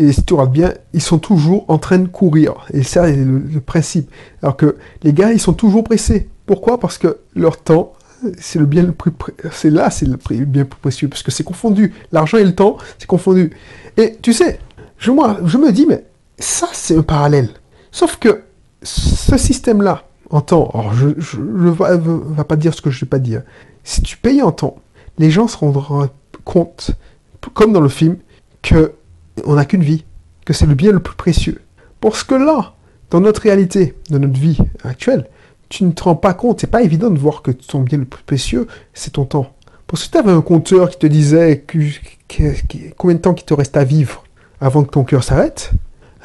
et 0.00 0.12
si 0.12 0.24
tu 0.24 0.32
regardes 0.32 0.52
bien, 0.52 0.72
ils 0.94 1.02
sont 1.02 1.18
toujours 1.18 1.66
en 1.68 1.76
train 1.76 1.98
de 1.98 2.08
courir. 2.08 2.66
Et 2.72 2.82
ça, 2.82 3.04
c'est 3.04 3.16
le, 3.16 3.60
principe. 3.60 4.10
Alors 4.42 4.56
que 4.56 4.76
les 5.02 5.12
gars, 5.12 5.30
ils 5.30 5.40
sont 5.40 5.52
toujours 5.52 5.84
pressés. 5.84 6.30
Pourquoi? 6.46 6.80
Parce 6.80 6.96
que 6.96 7.18
leur 7.34 7.58
temps, 7.58 7.92
c'est 8.38 8.58
le 8.58 8.64
bien 8.64 8.82
le 8.82 8.92
plus 8.92 9.12
c'est 9.50 9.70
là 9.70 9.88
c'est 9.88 10.04
le 10.04 10.18
bien 10.44 10.66
plus 10.66 10.78
précieux 10.78 11.08
parce 11.08 11.22
que 11.22 11.30
c'est 11.30 11.42
confondu 11.42 11.94
l'argent 12.12 12.36
et 12.36 12.44
le 12.44 12.54
temps 12.54 12.76
c'est 12.98 13.06
confondu 13.06 13.50
et 13.96 14.18
tu 14.20 14.34
sais 14.34 14.60
je 14.98 15.10
moi 15.10 15.38
je 15.46 15.56
me 15.56 15.72
dis 15.72 15.86
mais 15.86 16.04
ça 16.38 16.68
c'est 16.74 16.94
un 16.98 17.02
parallèle 17.02 17.48
sauf 17.90 18.16
que 18.16 18.42
ce 18.82 19.38
système 19.38 19.80
là 19.80 20.04
en 20.28 20.42
temps 20.42 20.68
alors 20.74 20.92
je 20.92 21.06
ne 21.38 21.70
vais 21.70 22.44
pas 22.44 22.56
dire 22.56 22.74
ce 22.74 22.82
que 22.82 22.90
je 22.90 22.96
ne 22.98 23.00
vais 23.06 23.08
pas 23.08 23.18
dire 23.18 23.40
si 23.84 24.02
tu 24.02 24.18
payes 24.18 24.42
en 24.42 24.52
temps 24.52 24.76
les 25.16 25.30
gens 25.30 25.48
se 25.48 25.56
rendront 25.56 26.10
compte 26.44 26.90
comme 27.54 27.72
dans 27.72 27.80
le 27.80 27.88
film 27.88 28.18
que 28.60 28.92
on 29.44 29.54
n'a 29.54 29.64
qu'une 29.64 29.82
vie, 29.82 30.04
que 30.44 30.52
c'est 30.52 30.66
le 30.66 30.74
bien 30.74 30.92
le 30.92 31.00
plus 31.00 31.16
précieux. 31.16 31.60
Parce 32.00 32.24
que 32.24 32.34
là, 32.34 32.74
dans 33.10 33.20
notre 33.20 33.42
réalité, 33.42 33.94
dans 34.10 34.18
notre 34.18 34.38
vie 34.38 34.58
actuelle, 34.84 35.26
tu 35.68 35.84
ne 35.84 35.92
te 35.92 36.02
rends 36.02 36.16
pas 36.16 36.34
compte, 36.34 36.60
c'est 36.60 36.66
pas 36.66 36.82
évident 36.82 37.10
de 37.10 37.18
voir 37.18 37.42
que 37.42 37.50
ton 37.50 37.80
bien 37.80 37.98
le 37.98 38.04
plus 38.04 38.22
précieux, 38.24 38.66
c'est 38.94 39.14
ton 39.14 39.24
temps. 39.24 39.52
Parce 39.86 40.06
que 40.06 40.12
tu 40.12 40.18
avais 40.18 40.32
un 40.32 40.40
compteur 40.40 40.90
qui 40.90 40.98
te 40.98 41.06
disait 41.06 41.64
combien 42.96 43.14
de 43.16 43.20
temps 43.20 43.34
il 43.34 43.44
te 43.44 43.54
reste 43.54 43.76
à 43.76 43.84
vivre 43.84 44.24
avant 44.60 44.84
que 44.84 44.90
ton 44.90 45.04
cœur 45.04 45.24
s'arrête, 45.24 45.72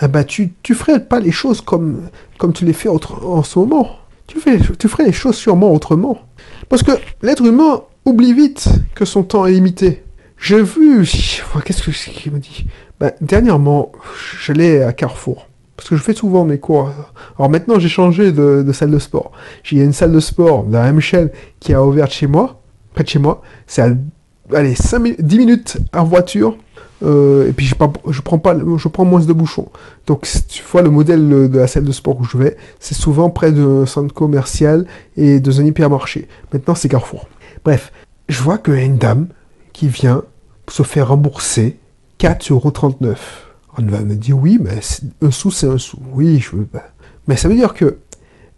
eh 0.02 0.08
ben 0.08 0.24
tu, 0.24 0.54
tu 0.62 0.76
ferais 0.76 1.00
pas 1.00 1.20
les 1.20 1.32
choses 1.32 1.62
comme, 1.62 2.10
comme 2.38 2.54
tu 2.54 2.66
les 2.66 2.74
fais 2.74 2.90
en 2.90 3.44
ce 3.44 3.60
moment. 3.60 3.90
Tu 4.28 4.40
ferais 4.40 5.06
les 5.06 5.12
choses 5.12 5.36
sûrement 5.36 5.72
autrement. 5.72 6.20
Parce 6.68 6.84
que 6.84 6.92
l'être 7.22 7.46
humain 7.46 7.84
oublie 8.06 8.34
vite 8.34 8.68
que 8.96 9.06
son 9.06 9.24
temps 9.24 9.46
est 9.46 9.52
limité. 9.52 10.04
J'ai 10.46 10.62
vu, 10.62 11.04
qu'est-ce 11.66 11.82
que 11.82 11.92
c'est 11.92 12.12
qui 12.12 12.30
me 12.30 12.38
dit? 12.38 12.68
Ben, 13.00 13.12
Dernièrement, 13.20 13.92
j'allais 14.46 14.84
à 14.84 14.94
Carrefour. 14.94 15.48
Parce 15.76 15.90
que 15.90 15.96
je 15.96 16.04
fais 16.04 16.14
souvent 16.14 16.46
mes 16.46 16.60
cours. 16.60 16.92
Alors 17.40 17.50
maintenant, 17.50 17.80
j'ai 17.80 17.90
changé 17.90 18.32
de, 18.32 18.64
salle 18.72 18.92
de 18.92 19.00
sport. 19.00 19.32
J'ai 19.64 19.78
une 19.78 19.92
salle 19.92 20.12
de 20.12 20.20
sport 20.20 20.66
de 20.66 20.74
la 20.74 20.84
même 20.84 21.00
chaîne 21.00 21.32
qui 21.60 21.74
a 21.74 21.84
ouvert 21.84 22.12
chez 22.12 22.28
moi, 22.28 22.62
près 22.94 23.04
de 23.04 23.10
chez 23.10 23.18
moi. 23.18 23.42
C'est 23.66 23.82
à 23.82 23.90
allez, 24.54 24.76
5 24.76 25.20
10 25.20 25.38
minutes 25.40 25.78
en 25.92 26.04
voiture. 26.04 26.56
Euh, 27.02 27.50
et 27.50 27.52
puis 27.52 27.66
je, 27.66 27.74
je, 28.12 28.22
prends 28.22 28.38
pas, 28.38 28.56
je 28.56 28.88
prends 28.88 29.04
moins 29.04 29.22
de 29.22 29.34
bouchons. 29.34 29.70
Donc 30.06 30.28
tu 30.48 30.64
vois 30.64 30.84
le 30.84 30.92
modèle 30.92 31.28
de 31.28 31.58
la 31.58 31.66
salle 31.66 31.86
de 31.86 31.92
sport 31.92 32.20
où 32.20 32.24
je 32.24 32.38
vais, 32.38 32.56
c'est 32.80 32.94
souvent 32.94 33.32
près 33.32 33.52
d'un 33.52 33.88
centre 33.88 34.14
commercial 34.14 34.86
et 35.18 35.40
de 35.40 35.60
un 35.60 35.66
hypermarché. 35.66 36.28
Maintenant 36.54 36.75
c'est 36.75 36.88
Carrefour. 36.88 37.28
Bref, 37.64 37.92
je 38.30 38.40
vois 38.44 38.60
qu'il 38.60 38.75
y 38.75 38.78
a 38.78 38.84
une 38.84 38.98
dame 38.98 39.30
qui 39.74 39.88
vient 39.88 40.22
se 40.69 40.84
faire 40.84 41.10
rembourser 41.10 41.77
4,39€. 42.19 43.15
On 43.77 43.84
va 43.84 44.00
me 44.01 44.15
dire 44.15 44.38
oui, 44.38 44.57
mais 44.60 44.79
un 45.22 45.31
sou 45.31 45.51
c'est 45.51 45.67
un 45.67 45.77
sou. 45.77 46.00
Oui, 46.13 46.39
je 46.39 46.55
veux. 46.55 46.67
Mais 47.27 47.36
ça 47.36 47.48
veut 47.48 47.55
dire 47.55 47.74
que 47.74 47.98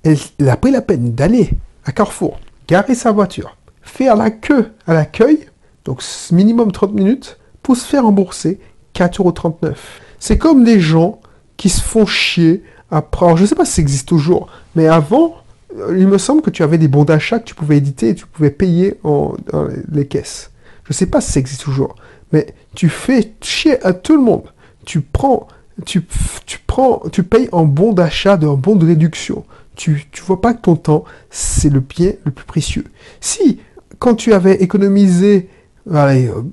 elle, 0.03 0.49
a 0.49 0.57
pris 0.57 0.71
la 0.71 0.81
peine 0.81 1.13
d'aller 1.13 1.49
à 1.85 1.91
Carrefour, 1.91 2.39
garer 2.67 2.95
sa 2.95 3.11
voiture, 3.11 3.57
faire 3.81 4.15
la 4.15 4.29
queue 4.29 4.71
à 4.85 4.93
l'accueil, 4.93 5.47
donc 5.85 6.03
minimum 6.31 6.71
30 6.71 6.93
minutes, 6.93 7.37
pour 7.63 7.75
se 7.75 7.85
faire 7.85 8.03
rembourser 8.03 8.59
4,39€. 8.95 9.73
C'est 10.19 10.37
comme 10.37 10.63
des 10.63 10.79
gens 10.79 11.19
qui 11.57 11.69
se 11.69 11.81
font 11.81 12.05
chier 12.05 12.63
après. 12.91 13.25
Alors, 13.25 13.37
je 13.37 13.43
ne 13.43 13.47
sais 13.47 13.55
pas 13.55 13.65
si 13.65 13.73
ça 13.73 13.81
existe 13.81 14.07
toujours, 14.07 14.47
mais 14.75 14.87
avant, 14.87 15.35
euh, 15.77 15.97
il 15.97 16.07
me 16.07 16.17
semble 16.17 16.41
que 16.41 16.49
tu 16.49 16.63
avais 16.63 16.77
des 16.77 16.87
bons 16.87 17.03
d'achat 17.03 17.39
que 17.39 17.45
tu 17.45 17.55
pouvais 17.55 17.77
éditer 17.77 18.09
et 18.09 18.15
tu 18.15 18.25
pouvais 18.25 18.51
payer 18.51 18.99
en, 19.03 19.35
dans 19.51 19.67
les 19.91 20.07
caisses. 20.07 20.51
Je 20.87 20.93
sais 20.93 21.05
pas 21.05 21.21
si 21.21 21.31
ça 21.31 21.39
existe 21.39 21.61
toujours, 21.61 21.95
mais 22.31 22.47
tu 22.75 22.89
fais 22.89 23.33
chier 23.41 23.83
à 23.85 23.93
tout 23.93 24.15
le 24.15 24.23
monde. 24.23 24.43
Tu 24.85 25.01
prends, 25.01 25.47
tu, 25.85 26.03
tu 26.45 26.59
prends, 26.65 27.01
tu 27.11 27.23
payes 27.23 27.49
en 27.51 27.65
bon 27.65 27.93
d'achat, 27.93 28.33
un 28.33 28.53
bon 28.53 28.75
de 28.75 28.85
réduction. 28.85 29.45
Tu, 29.75 30.05
tu 30.11 30.23
vois 30.23 30.41
pas 30.41 30.53
que 30.53 30.61
ton 30.61 30.75
temps, 30.75 31.03
c'est 31.29 31.69
le 31.69 31.81
bien 31.81 32.13
le 32.23 32.31
plus 32.31 32.45
précieux. 32.45 32.85
Si, 33.19 33.59
quand 33.99 34.15
tu 34.15 34.33
avais 34.33 34.55
économisé, 34.55 35.49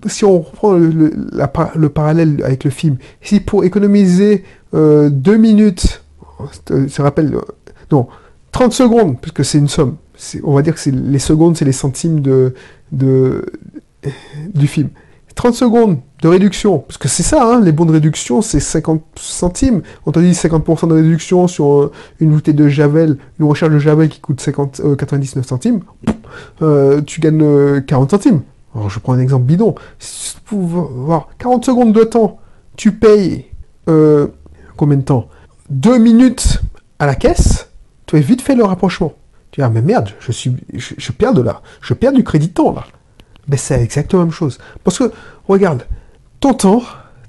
si 0.07 0.25
on 0.25 0.41
reprend 0.41 0.75
le, 0.75 0.91
le, 0.91 1.89
parallèle 1.89 2.43
avec 2.45 2.65
le 2.65 2.71
film, 2.71 2.97
si 3.21 3.41
pour 3.41 3.65
économiser 3.65 4.45
euh, 4.75 5.11
deux 5.11 5.37
minutes, 5.37 6.03
ça 6.89 7.03
rappelle, 7.03 7.35
euh, 7.35 7.41
non, 7.91 8.09
30 8.53 8.73
secondes, 8.73 9.21
puisque 9.21 9.45
c'est 9.45 9.59
une 9.59 9.69
somme, 9.69 9.97
on 10.43 10.55
va 10.55 10.63
dire 10.63 10.75
que 10.75 10.91
les 10.91 11.19
secondes, 11.19 11.57
c'est 11.57 11.65
les 11.65 11.73
centimes 11.73 12.21
de, 12.21 12.55
de, 12.93 13.45
du 14.55 14.67
film. 14.67 14.91
30 15.35 15.55
secondes 15.55 15.99
de 16.23 16.29
réduction, 16.29 16.79
parce 16.79 16.97
que 16.97 17.09
c'est 17.09 17.23
ça, 17.23 17.45
hein, 17.45 17.61
les 17.61 17.73
bons 17.73 17.85
de 17.85 17.93
réduction, 17.93 18.41
c'est 18.41 18.61
50 18.61 19.03
centimes. 19.17 19.83
On 20.07 20.13
t'a 20.13 20.21
dit 20.21 20.31
50% 20.31 20.89
de 20.89 20.95
réduction 20.95 21.49
sur 21.49 21.83
euh, 21.83 21.93
une 22.21 22.31
bouteille 22.31 22.55
de 22.55 22.69
Javel, 22.69 23.19
une 23.39 23.47
recherche 23.47 23.73
de 23.73 23.79
Javel 23.79 24.09
qui 24.09 24.21
coûte 24.21 24.41
50, 24.41 24.97
99 24.97 25.45
euh, 25.45 25.47
centimes, 25.47 25.81
euh, 26.63 27.01
tu 27.03 27.21
gagnes 27.21 27.83
40 27.83 28.13
centimes. 28.13 28.43
Alors, 28.75 28.91
je 28.91 28.99
prends 28.99 29.13
un 29.13 29.19
exemple 29.19 29.45
bidon. 29.45 29.75
Si 29.99 30.37
tu 30.49 30.55
voir 30.57 31.29
40 31.39 31.65
secondes 31.65 31.93
de 31.93 32.05
temps, 32.05 32.39
tu 32.77 32.93
payes 32.93 33.47
combien 33.87 34.97
de 34.97 35.03
temps? 35.03 35.29
Deux 35.71 35.99
minutes 35.99 36.63
à 36.99 37.07
la 37.07 37.15
caisse, 37.15 37.71
tu 38.07 38.17
as 38.17 38.21
vite 38.21 38.41
fait 38.41 38.55
le 38.55 38.65
rapprochement. 38.65 39.13
Tu 39.51 39.61
dis, 39.61 39.65
ah 39.65 39.71
mais 39.71 39.83
merde, 39.83 40.11
je, 40.21 40.33
suis, 40.33 40.57
je, 40.75 41.13
perds 41.13 41.35
de 41.35 41.43
là. 41.43 41.63
Je 41.81 41.95
perds 41.95 42.13
du 42.13 42.25
crédit 42.25 42.49
de 42.49 42.55
temps 42.55 42.73
là. 42.73 42.85
Mais 43.49 43.57
c'est 43.57 43.81
exactement 43.81 44.23
la 44.23 44.27
même 44.27 44.35
chose. 44.35 44.59
Parce 44.83 44.99
que, 44.99 45.13
regarde, 45.49 45.87
ton 46.41 46.55
temps, 46.55 46.83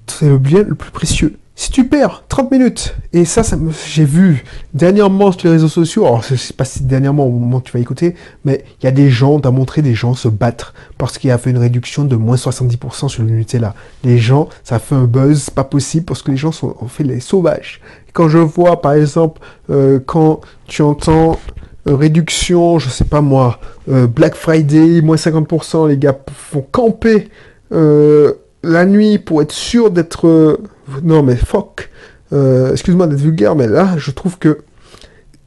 c'est 0.07 0.27
le 0.27 0.37
bien 0.37 0.63
le 0.63 0.75
plus 0.75 0.91
précieux. 0.91 1.37
Si 1.57 1.71
tu 1.71 1.87
perds 1.87 2.25
30 2.27 2.51
minutes, 2.51 2.95
et 3.13 3.23
ça, 3.23 3.41
j'ai 3.87 4.03
vu 4.03 4.43
dernièrement 4.73 5.31
sur 5.31 5.43
les 5.45 5.51
réseaux 5.51 5.69
sociaux, 5.69 6.05
alors 6.05 6.21
je 6.21 6.35
sais 6.35 6.53
pas 6.53 6.65
si 6.65 6.83
dernièrement 6.83 7.25
au 7.25 7.31
moment 7.31 7.57
où 7.57 7.61
tu 7.61 7.71
vas 7.71 7.79
écouter, 7.79 8.15
mais 8.43 8.65
il 8.81 8.83
y 8.83 8.87
a 8.87 8.91
des 8.91 9.09
gens, 9.09 9.39
t'as 9.39 9.51
montré 9.51 9.81
des 9.81 9.95
gens 9.95 10.15
se 10.15 10.27
battre 10.27 10.73
parce 10.97 11.17
qu'il 11.17 11.29
y 11.29 11.31
a 11.31 11.37
fait 11.37 11.51
une 11.51 11.57
réduction 11.57 12.03
de 12.03 12.17
moins 12.17 12.35
70% 12.35 13.07
sur 13.07 13.23
le 13.23 13.29
Nutella. 13.29 13.73
Les 14.03 14.17
gens, 14.17 14.49
ça 14.65 14.79
fait 14.79 14.95
un 14.95 15.05
buzz 15.05 15.49
pas 15.49 15.63
possible 15.63 16.03
parce 16.03 16.21
que 16.21 16.31
les 16.31 16.37
gens 16.37 16.51
sont, 16.51 16.75
ont 16.81 16.89
fait 16.89 17.05
les 17.05 17.21
sauvages. 17.21 17.79
Quand 18.11 18.27
je 18.27 18.37
vois, 18.37 18.81
par 18.81 18.91
exemple, 18.91 19.39
euh, 19.69 20.01
quand 20.05 20.41
tu 20.67 20.81
entends 20.81 21.39
euh, 21.87 21.95
réduction, 21.95 22.79
je 22.79 22.89
sais 22.89 23.05
pas 23.05 23.21
moi, 23.21 23.59
euh, 23.89 24.07
Black 24.07 24.35
Friday, 24.35 25.01
moins 25.01 25.17
50%, 25.17 25.87
les 25.87 25.97
gars 25.97 26.17
font 26.33 26.65
camper 26.71 27.29
la 27.71 28.85
nuit 28.85 29.19
pour 29.19 29.41
être 29.41 29.51
sûr 29.51 29.91
d'être 29.91 30.59
non 31.03 31.23
mais 31.23 31.35
fuck, 31.35 31.89
euh, 32.33 32.71
excuse-moi 32.71 33.07
d'être 33.07 33.19
vulgaire, 33.19 33.55
mais 33.55 33.67
là, 33.67 33.95
je 33.97 34.11
trouve 34.11 34.37
que 34.37 34.59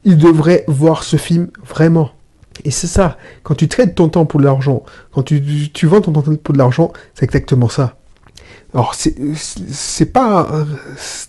il 0.05 0.17
devrait 0.17 0.63
voir 0.67 1.03
ce 1.03 1.17
film 1.17 1.49
vraiment. 1.67 2.11
Et 2.65 2.71
c'est 2.71 2.87
ça, 2.87 3.17
quand 3.43 3.55
tu 3.55 3.67
traites 3.67 3.95
ton 3.95 4.09
temps 4.09 4.25
pour 4.25 4.39
de 4.39 4.45
l'argent, 4.45 4.83
quand 5.13 5.23
tu, 5.23 5.71
tu, 5.71 5.87
vends 5.87 6.01
ton 6.01 6.11
temps 6.11 6.23
pour 6.35 6.53
de 6.53 6.57
l'argent, 6.57 6.91
c'est 7.13 7.25
exactement 7.25 7.69
ça. 7.69 7.95
Alors, 8.73 8.93
c'est 8.95 10.05
pas. 10.05 10.47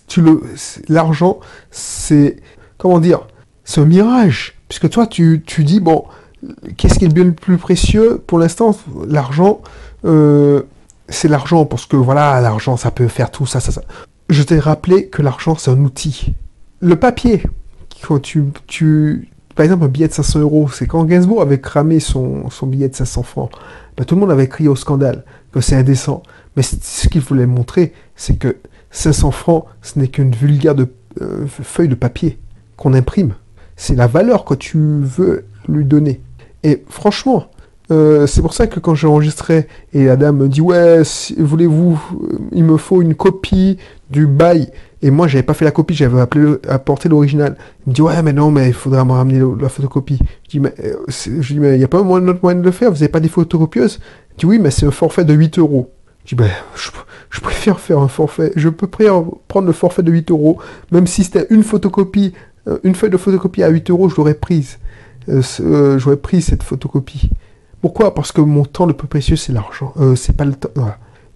Tu 0.07 0.21
le. 0.21 0.41
L'argent, 0.89 1.39
c'est. 1.71 2.37
Comment 2.77 2.99
dire 2.99 3.27
C'est 3.63 3.81
un 3.81 3.85
mirage. 3.85 4.60
Puisque 4.71 4.89
toi, 4.89 5.05
tu, 5.05 5.43
dis, 5.57 5.81
bon, 5.81 6.05
qu'est-ce 6.77 6.97
qui 6.97 7.03
est 7.03 7.09
le 7.09 7.13
bien 7.13 7.25
le 7.25 7.33
plus 7.33 7.57
précieux 7.57 8.23
Pour 8.25 8.39
l'instant, 8.39 8.73
l'argent. 9.05 9.59
Euh, 10.05 10.61
c'est 11.09 11.27
l'argent, 11.27 11.65
parce 11.65 11.85
que 11.85 11.97
voilà, 11.97 12.39
l'argent, 12.39 12.77
ça 12.77 12.89
peut 12.89 13.09
faire 13.09 13.31
tout 13.31 13.45
ça, 13.45 13.59
ça, 13.59 13.73
ça. 13.73 13.81
Je 14.29 14.41
t'ai 14.43 14.59
rappelé 14.59 15.07
que 15.07 15.21
l'argent, 15.21 15.57
c'est 15.57 15.71
un 15.71 15.79
outil. 15.79 16.35
Le 16.79 16.95
papier, 16.95 17.43
quand 18.01 18.21
tu, 18.21 18.45
tu, 18.65 19.27
par 19.55 19.65
exemple, 19.65 19.83
un 19.83 19.89
billet 19.89 20.07
de 20.07 20.13
500 20.13 20.39
euros, 20.39 20.69
c'est 20.69 20.87
quand 20.87 21.03
Gainsbourg 21.03 21.41
avait 21.41 21.59
cramé 21.59 21.99
son, 21.99 22.49
son 22.49 22.65
billet 22.65 22.87
de 22.87 22.95
500 22.95 23.23
francs, 23.23 23.51
ben, 23.97 24.05
tout 24.05 24.15
le 24.15 24.21
monde 24.21 24.31
avait 24.31 24.47
crié 24.47 24.69
au 24.69 24.77
scandale, 24.77 25.25
que 25.51 25.59
c'est 25.59 25.75
indécent. 25.75 26.23
Mais 26.55 26.63
ce 26.63 27.09
qu'il 27.09 27.19
voulait 27.19 27.45
montrer, 27.45 27.91
c'est 28.15 28.37
que 28.37 28.55
500 28.91 29.31
francs, 29.31 29.65
ce 29.81 29.99
n'est 29.99 30.07
qu'une 30.07 30.31
vulgaire 30.31 30.75
de, 30.75 30.87
euh, 31.21 31.45
feuille 31.45 31.89
de 31.89 31.95
papier 31.95 32.39
qu'on 32.77 32.93
imprime. 32.93 33.33
C'est 33.81 33.95
la 33.95 34.05
valeur 34.05 34.45
que 34.45 34.53
tu 34.53 34.77
veux 34.77 35.45
lui 35.67 35.85
donner. 35.85 36.21
Et 36.61 36.83
franchement, 36.87 37.47
euh, 37.89 38.27
c'est 38.27 38.43
pour 38.43 38.53
ça 38.53 38.67
que 38.67 38.79
quand 38.79 38.93
j'ai 38.93 39.07
enregistré 39.07 39.67
et 39.91 40.05
la 40.05 40.17
dame 40.17 40.37
me 40.37 40.47
dit 40.47 40.61
ouais 40.61 41.01
voulez-vous 41.39 41.99
euh, 42.13 42.37
il 42.51 42.63
me 42.63 42.77
faut 42.77 43.01
une 43.01 43.15
copie 43.15 43.77
du 44.11 44.27
bail. 44.27 44.69
Et 45.01 45.09
moi 45.09 45.27
j'avais 45.27 45.41
pas 45.41 45.55
fait 45.55 45.65
la 45.65 45.71
copie 45.71 45.95
j'avais 45.95 46.21
appelé 46.21 46.57
apporté 46.69 47.09
l'original. 47.09 47.57
Il 47.87 47.89
me 47.89 47.95
dit 47.95 48.03
ouais 48.03 48.21
mais 48.21 48.33
non 48.33 48.51
mais 48.51 48.67
il 48.67 48.73
faudra 48.75 49.03
me 49.03 49.13
ramener 49.13 49.41
la 49.59 49.67
photocopie. 49.67 50.19
Je 50.43 50.49
dis 50.51 50.59
mais 50.59 50.75
euh, 50.83 50.97
dis 51.25 51.59
mais 51.59 51.73
il 51.73 51.81
y 51.81 51.83
a 51.83 51.87
pas 51.87 52.01
un 52.01 52.27
autre 52.27 52.39
moyen 52.43 52.59
de 52.59 52.63
le 52.63 52.71
faire 52.71 52.91
vous 52.91 53.01
avez 53.01 53.11
pas 53.11 53.19
des 53.19 53.29
photocopieuses? 53.29 53.99
Il 54.33 54.41
dit 54.41 54.45
oui 54.45 54.59
mais 54.59 54.69
c'est 54.69 54.85
un 54.85 54.91
forfait 54.91 55.25
de 55.25 55.33
8 55.33 55.57
euros. 55.57 55.89
Je 56.25 56.35
dis 56.35 56.35
ben 56.35 56.51
je, 56.75 57.41
préfère 57.41 57.79
faire 57.79 57.97
un 57.97 58.07
forfait 58.07 58.53
je 58.55 58.69
peux 58.69 58.85
prendre 58.85 59.65
le 59.65 59.73
forfait 59.73 60.03
de 60.03 60.11
8 60.11 60.29
euros 60.29 60.59
même 60.91 61.07
si 61.07 61.23
c'était 61.23 61.47
une 61.49 61.63
photocopie 61.63 62.33
une 62.83 62.95
feuille 62.95 63.09
de 63.09 63.17
photocopie 63.17 63.63
à 63.63 63.69
8 63.69 63.89
euros 63.89 64.09
je 64.09 64.15
l'aurais 64.15 64.33
prise 64.33 64.79
j'aurais 65.27 66.17
pris 66.17 66.41
cette 66.41 66.63
photocopie 66.63 67.29
pourquoi? 67.81 68.13
Parce 68.13 68.31
que 68.31 68.41
mon 68.41 68.63
temps 68.63 68.85
le 68.85 68.93
plus 68.93 69.07
précieux, 69.07 69.35
c'est 69.35 69.51
l'argent. 69.51 69.93
Euh, 69.99 70.15
c'est 70.15 70.37
pas 70.37 70.45
le 70.45 70.53
temps. 70.53 70.69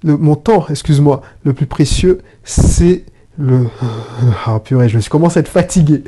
Mon 0.04 0.36
temps, 0.36 0.68
excuse-moi, 0.70 1.22
le 1.44 1.54
plus 1.54 1.66
précieux, 1.66 2.22
c'est 2.44 3.04
le. 3.38 3.66
Ah 4.46 4.60
purée, 4.60 4.88
je 4.88 5.10
commencé 5.10 5.40
à 5.40 5.42
être 5.42 5.50
fatigué. 5.50 6.04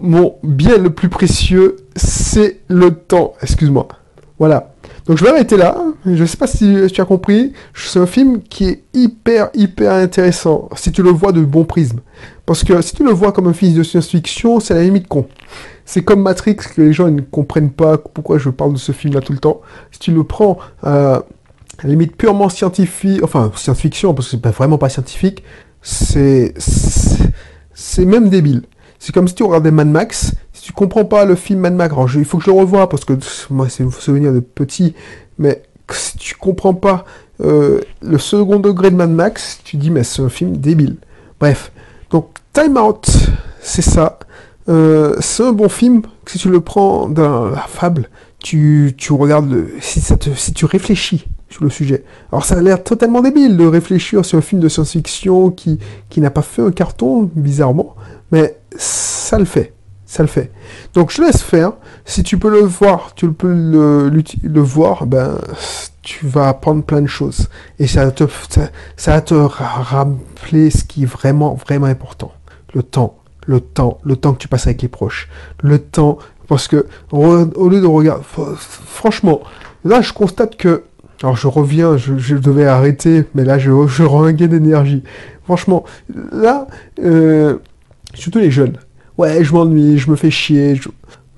Mon 0.00 0.36
bien 0.42 0.78
le 0.78 0.90
plus 0.90 1.10
précieux, 1.10 1.76
c'est 1.94 2.60
le 2.68 2.92
temps. 2.92 3.34
Excuse-moi. 3.42 3.88
Voilà. 4.38 4.72
Donc 5.06 5.18
je 5.18 5.24
vais 5.24 5.30
arrêter 5.30 5.56
là. 5.56 5.76
Je 6.06 6.10
ne 6.10 6.26
sais 6.26 6.36
pas 6.38 6.46
si 6.46 6.86
tu 6.92 7.00
as 7.00 7.04
compris. 7.04 7.52
C'est 7.74 7.98
un 7.98 8.06
film 8.06 8.40
qui 8.42 8.64
est 8.64 8.82
hyper, 8.94 9.50
hyper 9.54 9.92
intéressant. 9.92 10.70
Si 10.76 10.92
tu 10.92 11.02
le 11.02 11.10
vois 11.10 11.32
de 11.32 11.42
bon 11.42 11.64
prisme. 11.64 12.00
Parce 12.46 12.62
que 12.62 12.80
si 12.80 12.94
tu 12.94 13.04
le 13.04 13.10
vois 13.10 13.32
comme 13.32 13.48
un 13.48 13.52
film 13.52 13.74
de 13.74 13.82
science-fiction, 13.82 14.60
c'est 14.60 14.72
à 14.72 14.76
la 14.76 14.84
limite 14.84 15.08
con. 15.08 15.26
C'est 15.84 16.02
comme 16.02 16.22
Matrix 16.22 16.56
que 16.56 16.80
les 16.80 16.92
gens 16.92 17.10
ne 17.10 17.20
comprennent 17.20 17.72
pas 17.72 17.98
pourquoi 17.98 18.38
je 18.38 18.50
parle 18.50 18.72
de 18.72 18.78
ce 18.78 18.92
film-là 18.92 19.20
tout 19.20 19.32
le 19.32 19.38
temps. 19.38 19.60
Si 19.90 19.98
tu 19.98 20.12
le 20.12 20.22
prends 20.22 20.58
euh, 20.84 21.18
à 21.18 21.82
la 21.82 21.88
limite 21.88 22.16
purement 22.16 22.48
scientifique, 22.48 23.22
enfin 23.24 23.50
science-fiction, 23.54 24.14
parce 24.14 24.30
que 24.30 24.36
c'est 24.40 24.46
vraiment 24.54 24.78
pas 24.78 24.88
scientifique, 24.88 25.42
c'est 25.82 26.54
c'est 27.74 28.04
même 28.04 28.28
débile. 28.28 28.62
C'est 28.98 29.12
comme 29.12 29.28
si 29.28 29.34
tu 29.34 29.42
regardais 29.42 29.72
Mad 29.72 29.88
Max, 29.88 30.32
si 30.52 30.62
tu 30.62 30.72
comprends 30.72 31.04
pas 31.04 31.24
le 31.24 31.34
film 31.34 31.60
Mad 31.60 31.74
Max, 31.74 31.94
il 32.14 32.24
faut 32.24 32.38
que 32.38 32.44
je 32.44 32.50
le 32.50 32.56
revoie 32.56 32.88
parce 32.88 33.04
que 33.04 33.12
moi 33.50 33.68
c'est 33.68 33.82
un 33.82 33.90
souvenir 33.90 34.32
de 34.32 34.40
petit, 34.40 34.94
mais 35.38 35.62
si 35.90 36.16
tu 36.16 36.34
comprends 36.34 36.74
pas 36.74 37.04
euh, 37.40 37.80
le 38.02 38.18
second 38.18 38.58
degré 38.58 38.90
de 38.90 38.96
Mad 38.96 39.10
Max, 39.10 39.60
tu 39.64 39.76
dis 39.76 39.90
mais 39.90 40.04
c'est 40.04 40.22
un 40.22 40.28
film 40.28 40.56
débile. 40.56 40.96
Bref, 41.38 41.70
donc 42.10 42.28
Time 42.52 42.76
Out, 42.76 43.08
c'est 43.60 43.82
ça. 43.82 44.18
Euh, 44.68 45.16
c'est 45.20 45.44
un 45.44 45.52
bon 45.52 45.68
film 45.68 46.02
si 46.26 46.38
tu 46.38 46.48
le 46.48 46.60
prends 46.60 47.08
dans 47.08 47.46
la 47.46 47.60
fable, 47.60 48.08
tu, 48.38 48.94
tu 48.96 49.12
regardes, 49.12 49.66
si, 49.80 50.00
ça 50.00 50.16
te, 50.16 50.30
si 50.34 50.52
tu 50.52 50.64
réfléchis 50.64 51.26
sur 51.48 51.64
le 51.64 51.70
sujet. 51.70 52.04
Alors 52.32 52.44
ça 52.44 52.56
a 52.56 52.62
l'air 52.62 52.82
totalement 52.82 53.22
débile 53.22 53.56
de 53.56 53.66
réfléchir 53.66 54.24
sur 54.24 54.38
un 54.38 54.42
film 54.42 54.60
de 54.60 54.68
science-fiction 54.68 55.50
qui, 55.50 55.78
qui 56.08 56.20
n'a 56.20 56.30
pas 56.30 56.42
fait 56.42 56.62
un 56.62 56.72
carton, 56.72 57.30
bizarrement, 57.34 57.94
mais 58.32 58.58
ça 58.76 59.38
le 59.38 59.44
fait. 59.44 59.72
Ça 60.08 60.22
le 60.22 60.28
fait. 60.28 60.52
Donc 60.94 61.10
je 61.10 61.20
laisse 61.20 61.42
faire. 61.42 61.72
Si 62.04 62.22
tu 62.22 62.38
peux 62.38 62.50
le 62.50 62.60
voir, 62.60 63.12
tu 63.16 63.30
peux 63.32 63.52
le, 63.52 64.08
le, 64.08 64.60
voir, 64.60 65.04
ben 65.06 65.36
tu 66.06 66.26
vas 66.26 66.48
apprendre 66.48 66.84
plein 66.84 67.02
de 67.02 67.08
choses. 67.08 67.48
Et 67.80 67.88
ça, 67.88 68.10
te, 68.12 68.24
ça, 68.96 69.20
te 69.20 69.34
rappeler 69.34 70.70
ce 70.70 70.84
qui 70.84 71.02
est 71.02 71.06
vraiment, 71.06 71.54
vraiment 71.54 71.86
important. 71.86 72.32
Le 72.74 72.82
temps 72.82 73.18
le 73.46 73.60
temps, 73.60 73.98
le 74.04 74.16
temps 74.16 74.32
que 74.32 74.38
tu 74.38 74.48
passes 74.48 74.66
avec 74.66 74.82
les 74.82 74.88
proches, 74.88 75.28
le 75.62 75.78
temps, 75.78 76.18
parce 76.48 76.68
que 76.68 76.86
au 77.12 77.68
lieu 77.68 77.80
de 77.80 77.86
regarder, 77.86 78.24
franchement, 78.24 79.40
là 79.84 80.00
je 80.00 80.12
constate 80.12 80.56
que, 80.56 80.82
alors 81.22 81.36
je 81.36 81.46
reviens, 81.46 81.96
je, 81.96 82.34
devais 82.34 82.66
arrêter, 82.66 83.24
mais 83.34 83.44
là 83.44 83.58
je, 83.58 83.70
je 83.86 84.02
rends 84.02 84.30
d'énergie. 84.30 85.02
Franchement, 85.44 85.84
là, 86.32 86.66
euh, 86.98 87.58
surtout 88.14 88.40
les 88.40 88.50
jeunes, 88.50 88.78
ouais, 89.16 89.44
je 89.44 89.52
m'ennuie, 89.52 89.96
je 89.96 90.10
me 90.10 90.16
fais 90.16 90.30
chier, 90.30 90.80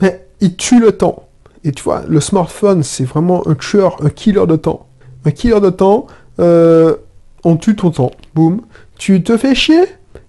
mais 0.00 0.26
ils 0.40 0.56
tuent 0.56 0.80
le 0.80 0.92
temps. 0.92 1.27
Et 1.64 1.72
tu 1.72 1.82
vois, 1.82 2.02
le 2.08 2.20
smartphone, 2.20 2.82
c'est 2.82 3.04
vraiment 3.04 3.46
un 3.48 3.54
tueur, 3.54 3.96
un 4.04 4.10
killer 4.10 4.46
de 4.46 4.56
temps. 4.56 4.86
Un 5.24 5.30
killer 5.30 5.60
de 5.60 5.70
temps, 5.70 6.06
euh, 6.40 6.96
on 7.44 7.56
tue 7.56 7.76
ton 7.76 7.90
temps. 7.90 8.10
Boum. 8.34 8.62
Tu 8.98 9.22
te 9.22 9.36
fais 9.36 9.54
chier? 9.54 9.84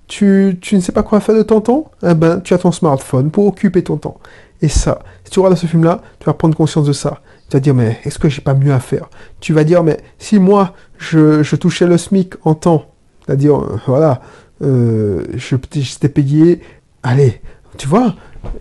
Tu, 0.08 0.58
ne 0.72 0.80
sais 0.80 0.92
pas 0.92 1.04
quoi 1.04 1.20
faire 1.20 1.36
de 1.36 1.44
ton 1.44 1.62
temps? 1.62 1.92
Eh 2.04 2.16
ben, 2.16 2.40
tu 2.40 2.54
as 2.54 2.58
ton 2.58 2.72
smartphone 2.72 3.30
pour 3.30 3.46
occuper 3.46 3.84
ton 3.84 3.98
temps. 3.98 4.18
Et 4.62 4.68
ça, 4.68 5.00
si 5.24 5.32
tu 5.32 5.40
regardes 5.40 5.58
ce 5.58 5.68
film-là, 5.68 6.02
tu 6.20 6.26
vas 6.26 6.34
prendre 6.34 6.56
conscience 6.56 6.86
de 6.86 6.94
ça. 6.94 7.22
Tu 7.50 7.56
vas 7.56 7.60
dire, 7.60 7.76
mais 7.76 8.00
est-ce 8.04 8.18
que 8.18 8.28
j'ai 8.28 8.42
pas 8.42 8.56
mieux 8.56 8.74
à 8.74 8.80
faire? 8.80 9.10
Tu 9.40 9.54
vas 9.54 9.64
dire, 9.64 9.84
mais 9.84 9.98
si 10.18 10.40
moi, 10.40 10.74
je, 10.98 11.56
touchais 11.56 11.86
le 11.86 11.98
SMIC 11.98 12.34
en 12.44 12.56
temps, 12.56 12.86
c'est-à-dire, 13.26 13.56
euh, 13.56 13.80
voilà, 13.86 14.22
euh, 14.64 15.24
je 15.36 15.56
t'ai 15.56 16.10
payé, 16.10 16.62
allez, 17.04 17.42
tu 17.78 17.88
vois, 17.88 18.16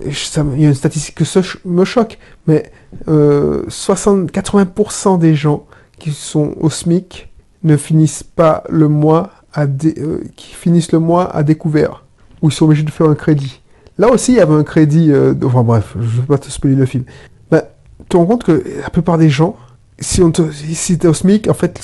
il 0.05 0.61
y 0.61 0.65
a 0.65 0.69
une 0.69 0.75
statistique 0.75 1.17
que 1.17 1.25
ça 1.25 1.41
me 1.65 1.85
choque, 1.85 2.19
mais 2.49 2.73
60, 3.07 4.33
80% 4.33 5.19
des 5.19 5.35
gens 5.35 5.67
qui 5.99 6.13
sont 6.13 6.55
au 6.61 6.71
SMIC 6.71 7.29
ne 7.63 7.77
finissent 7.77 8.23
pas 8.23 8.65
le 8.69 8.89
mois 8.89 9.31
euh, 9.57 10.21
qui 10.37 10.55
finissent 10.55 10.93
le 10.93 10.99
mois 10.99 11.35
à 11.35 11.43
découvert, 11.43 12.05
où 12.43 12.49
ils 12.49 12.53
sont 12.53 12.67
obligés 12.67 12.85
de 12.85 12.91
faire 12.91 13.09
un 13.09 13.15
crédit. 13.15 13.61
Là 13.97 14.09
aussi, 14.09 14.33
il 14.33 14.37
y 14.37 14.41
avait 14.41 14.55
un 14.55 14.63
crédit. 14.63 15.11
Euh, 15.11 15.35
enfin 15.45 15.63
bref, 15.63 15.95
je 15.99 16.17
ne 16.17 16.21
vais 16.21 16.27
pas 16.27 16.39
te 16.39 16.51
spoiler 16.51 16.77
le 16.77 16.87
film. 16.87 17.05
Ben, 17.51 17.63
tu 17.99 18.05
te 18.05 18.17
rends 18.17 18.27
compte 18.27 18.45
que 18.45 18.63
la 18.81 18.91
plupart 18.91 19.19
des 19.19 19.31
gens, 19.31 19.57
si 19.99 20.23
on 20.23 20.31
te, 20.31 20.43
si 20.53 20.93
es 20.93 21.07
au 21.07 21.15
SMIC, 21.15 21.49
en 21.49 21.55
fait, 21.55 21.81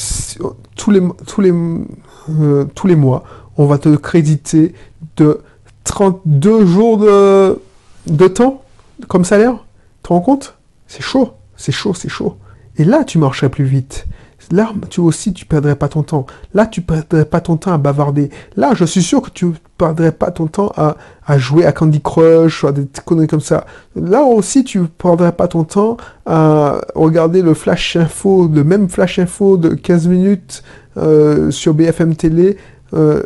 tous 0.77 0.91
les, 0.91 1.01
tous 1.27 1.41
les, 1.41 1.53
euh, 1.53 2.65
tous 2.75 2.87
les 2.87 2.97
mois, 2.97 3.25
on 3.57 3.67
va 3.67 3.79
te 3.79 3.97
créditer 3.97 4.75
de 5.17 5.41
32 5.85 6.67
jours 6.67 6.99
de, 6.99 7.59
de 8.07 8.29
temps 8.29 8.63
comme 9.09 9.25
salaire. 9.25 9.64
Tu 10.05 10.09
te 10.09 10.13
rends 10.13 10.21
compte? 10.21 10.59
C'est 10.87 11.03
chaud, 11.03 11.33
c'est 11.57 11.73
chaud, 11.73 11.95
c'est 11.95 12.11
chaud. 12.11 12.37
Et 12.77 12.85
là, 12.85 13.05
tu 13.05 13.17
marcherais 13.17 13.49
plus 13.49 13.65
vite. 13.65 14.07
Là, 14.51 14.71
tu 14.91 15.01
aussi, 15.01 15.33
tu 15.33 15.47
perdrais 15.47 15.77
pas 15.77 15.89
ton 15.89 16.03
temps. 16.03 16.27
Là, 16.53 16.67
tu 16.67 16.83
perdrais 16.83 17.25
pas 17.25 17.41
ton 17.41 17.57
temps 17.57 17.73
à 17.73 17.79
bavarder. 17.79 18.29
Là, 18.55 18.73
je 18.75 18.85
suis 18.85 19.03
sûr 19.03 19.23
que 19.23 19.31
tu 19.31 19.53
perdrais 19.79 20.13
pas 20.13 20.31
ton 20.31 20.47
temps 20.47 20.71
à, 20.77 20.99
à 21.27 21.39
jouer 21.39 21.65
à 21.65 21.73
Candy 21.73 22.03
Crush 22.03 22.65
ou 22.65 22.67
à 22.67 22.73
des 22.73 22.87
conneries 23.07 23.29
comme 23.29 23.41
ça. 23.41 23.65
Là 23.97 24.25
aussi, 24.25 24.63
tu 24.63 24.83
perdrais 24.85 25.33
pas 25.33 25.49
ton 25.49 25.65
temps 25.65 25.97
à 26.27 26.83
regarder 26.95 27.41
le 27.41 27.55
flash 27.55 27.97
info, 27.97 28.47
le 28.47 28.63
même 28.63 28.91
flash 28.91 29.19
info 29.19 29.57
de 29.57 29.71
15 29.71 30.07
minutes 30.09 30.63
euh, 30.99 31.51
sur 31.51 31.73
BFM 31.73 32.15
Télé 32.15 32.59
euh, 32.93 33.23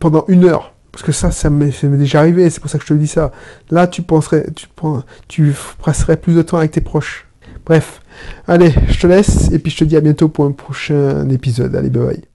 pendant 0.00 0.24
une 0.28 0.46
heure. 0.46 0.73
Parce 0.94 1.02
que 1.02 1.10
ça, 1.10 1.32
ça 1.32 1.50
m'est 1.50 1.72
déjà 1.82 2.20
arrivé, 2.20 2.48
c'est 2.50 2.60
pour 2.60 2.70
ça 2.70 2.78
que 2.78 2.84
je 2.84 2.94
te 2.94 2.94
dis 2.94 3.08
ça. 3.08 3.32
Là, 3.68 3.88
tu 3.88 4.02
penserais, 4.02 4.46
tu, 4.54 4.68
tu 5.26 5.52
passerais 5.84 6.16
plus 6.16 6.36
de 6.36 6.42
temps 6.42 6.58
avec 6.58 6.70
tes 6.70 6.80
proches. 6.80 7.26
Bref, 7.66 8.00
allez, 8.46 8.72
je 8.88 9.00
te 9.00 9.08
laisse 9.08 9.50
et 9.50 9.58
puis 9.58 9.72
je 9.72 9.78
te 9.78 9.84
dis 9.84 9.96
à 9.96 10.00
bientôt 10.00 10.28
pour 10.28 10.44
un 10.44 10.52
prochain 10.52 11.28
épisode. 11.30 11.74
Allez, 11.74 11.90
bye 11.90 12.06
bye. 12.06 12.33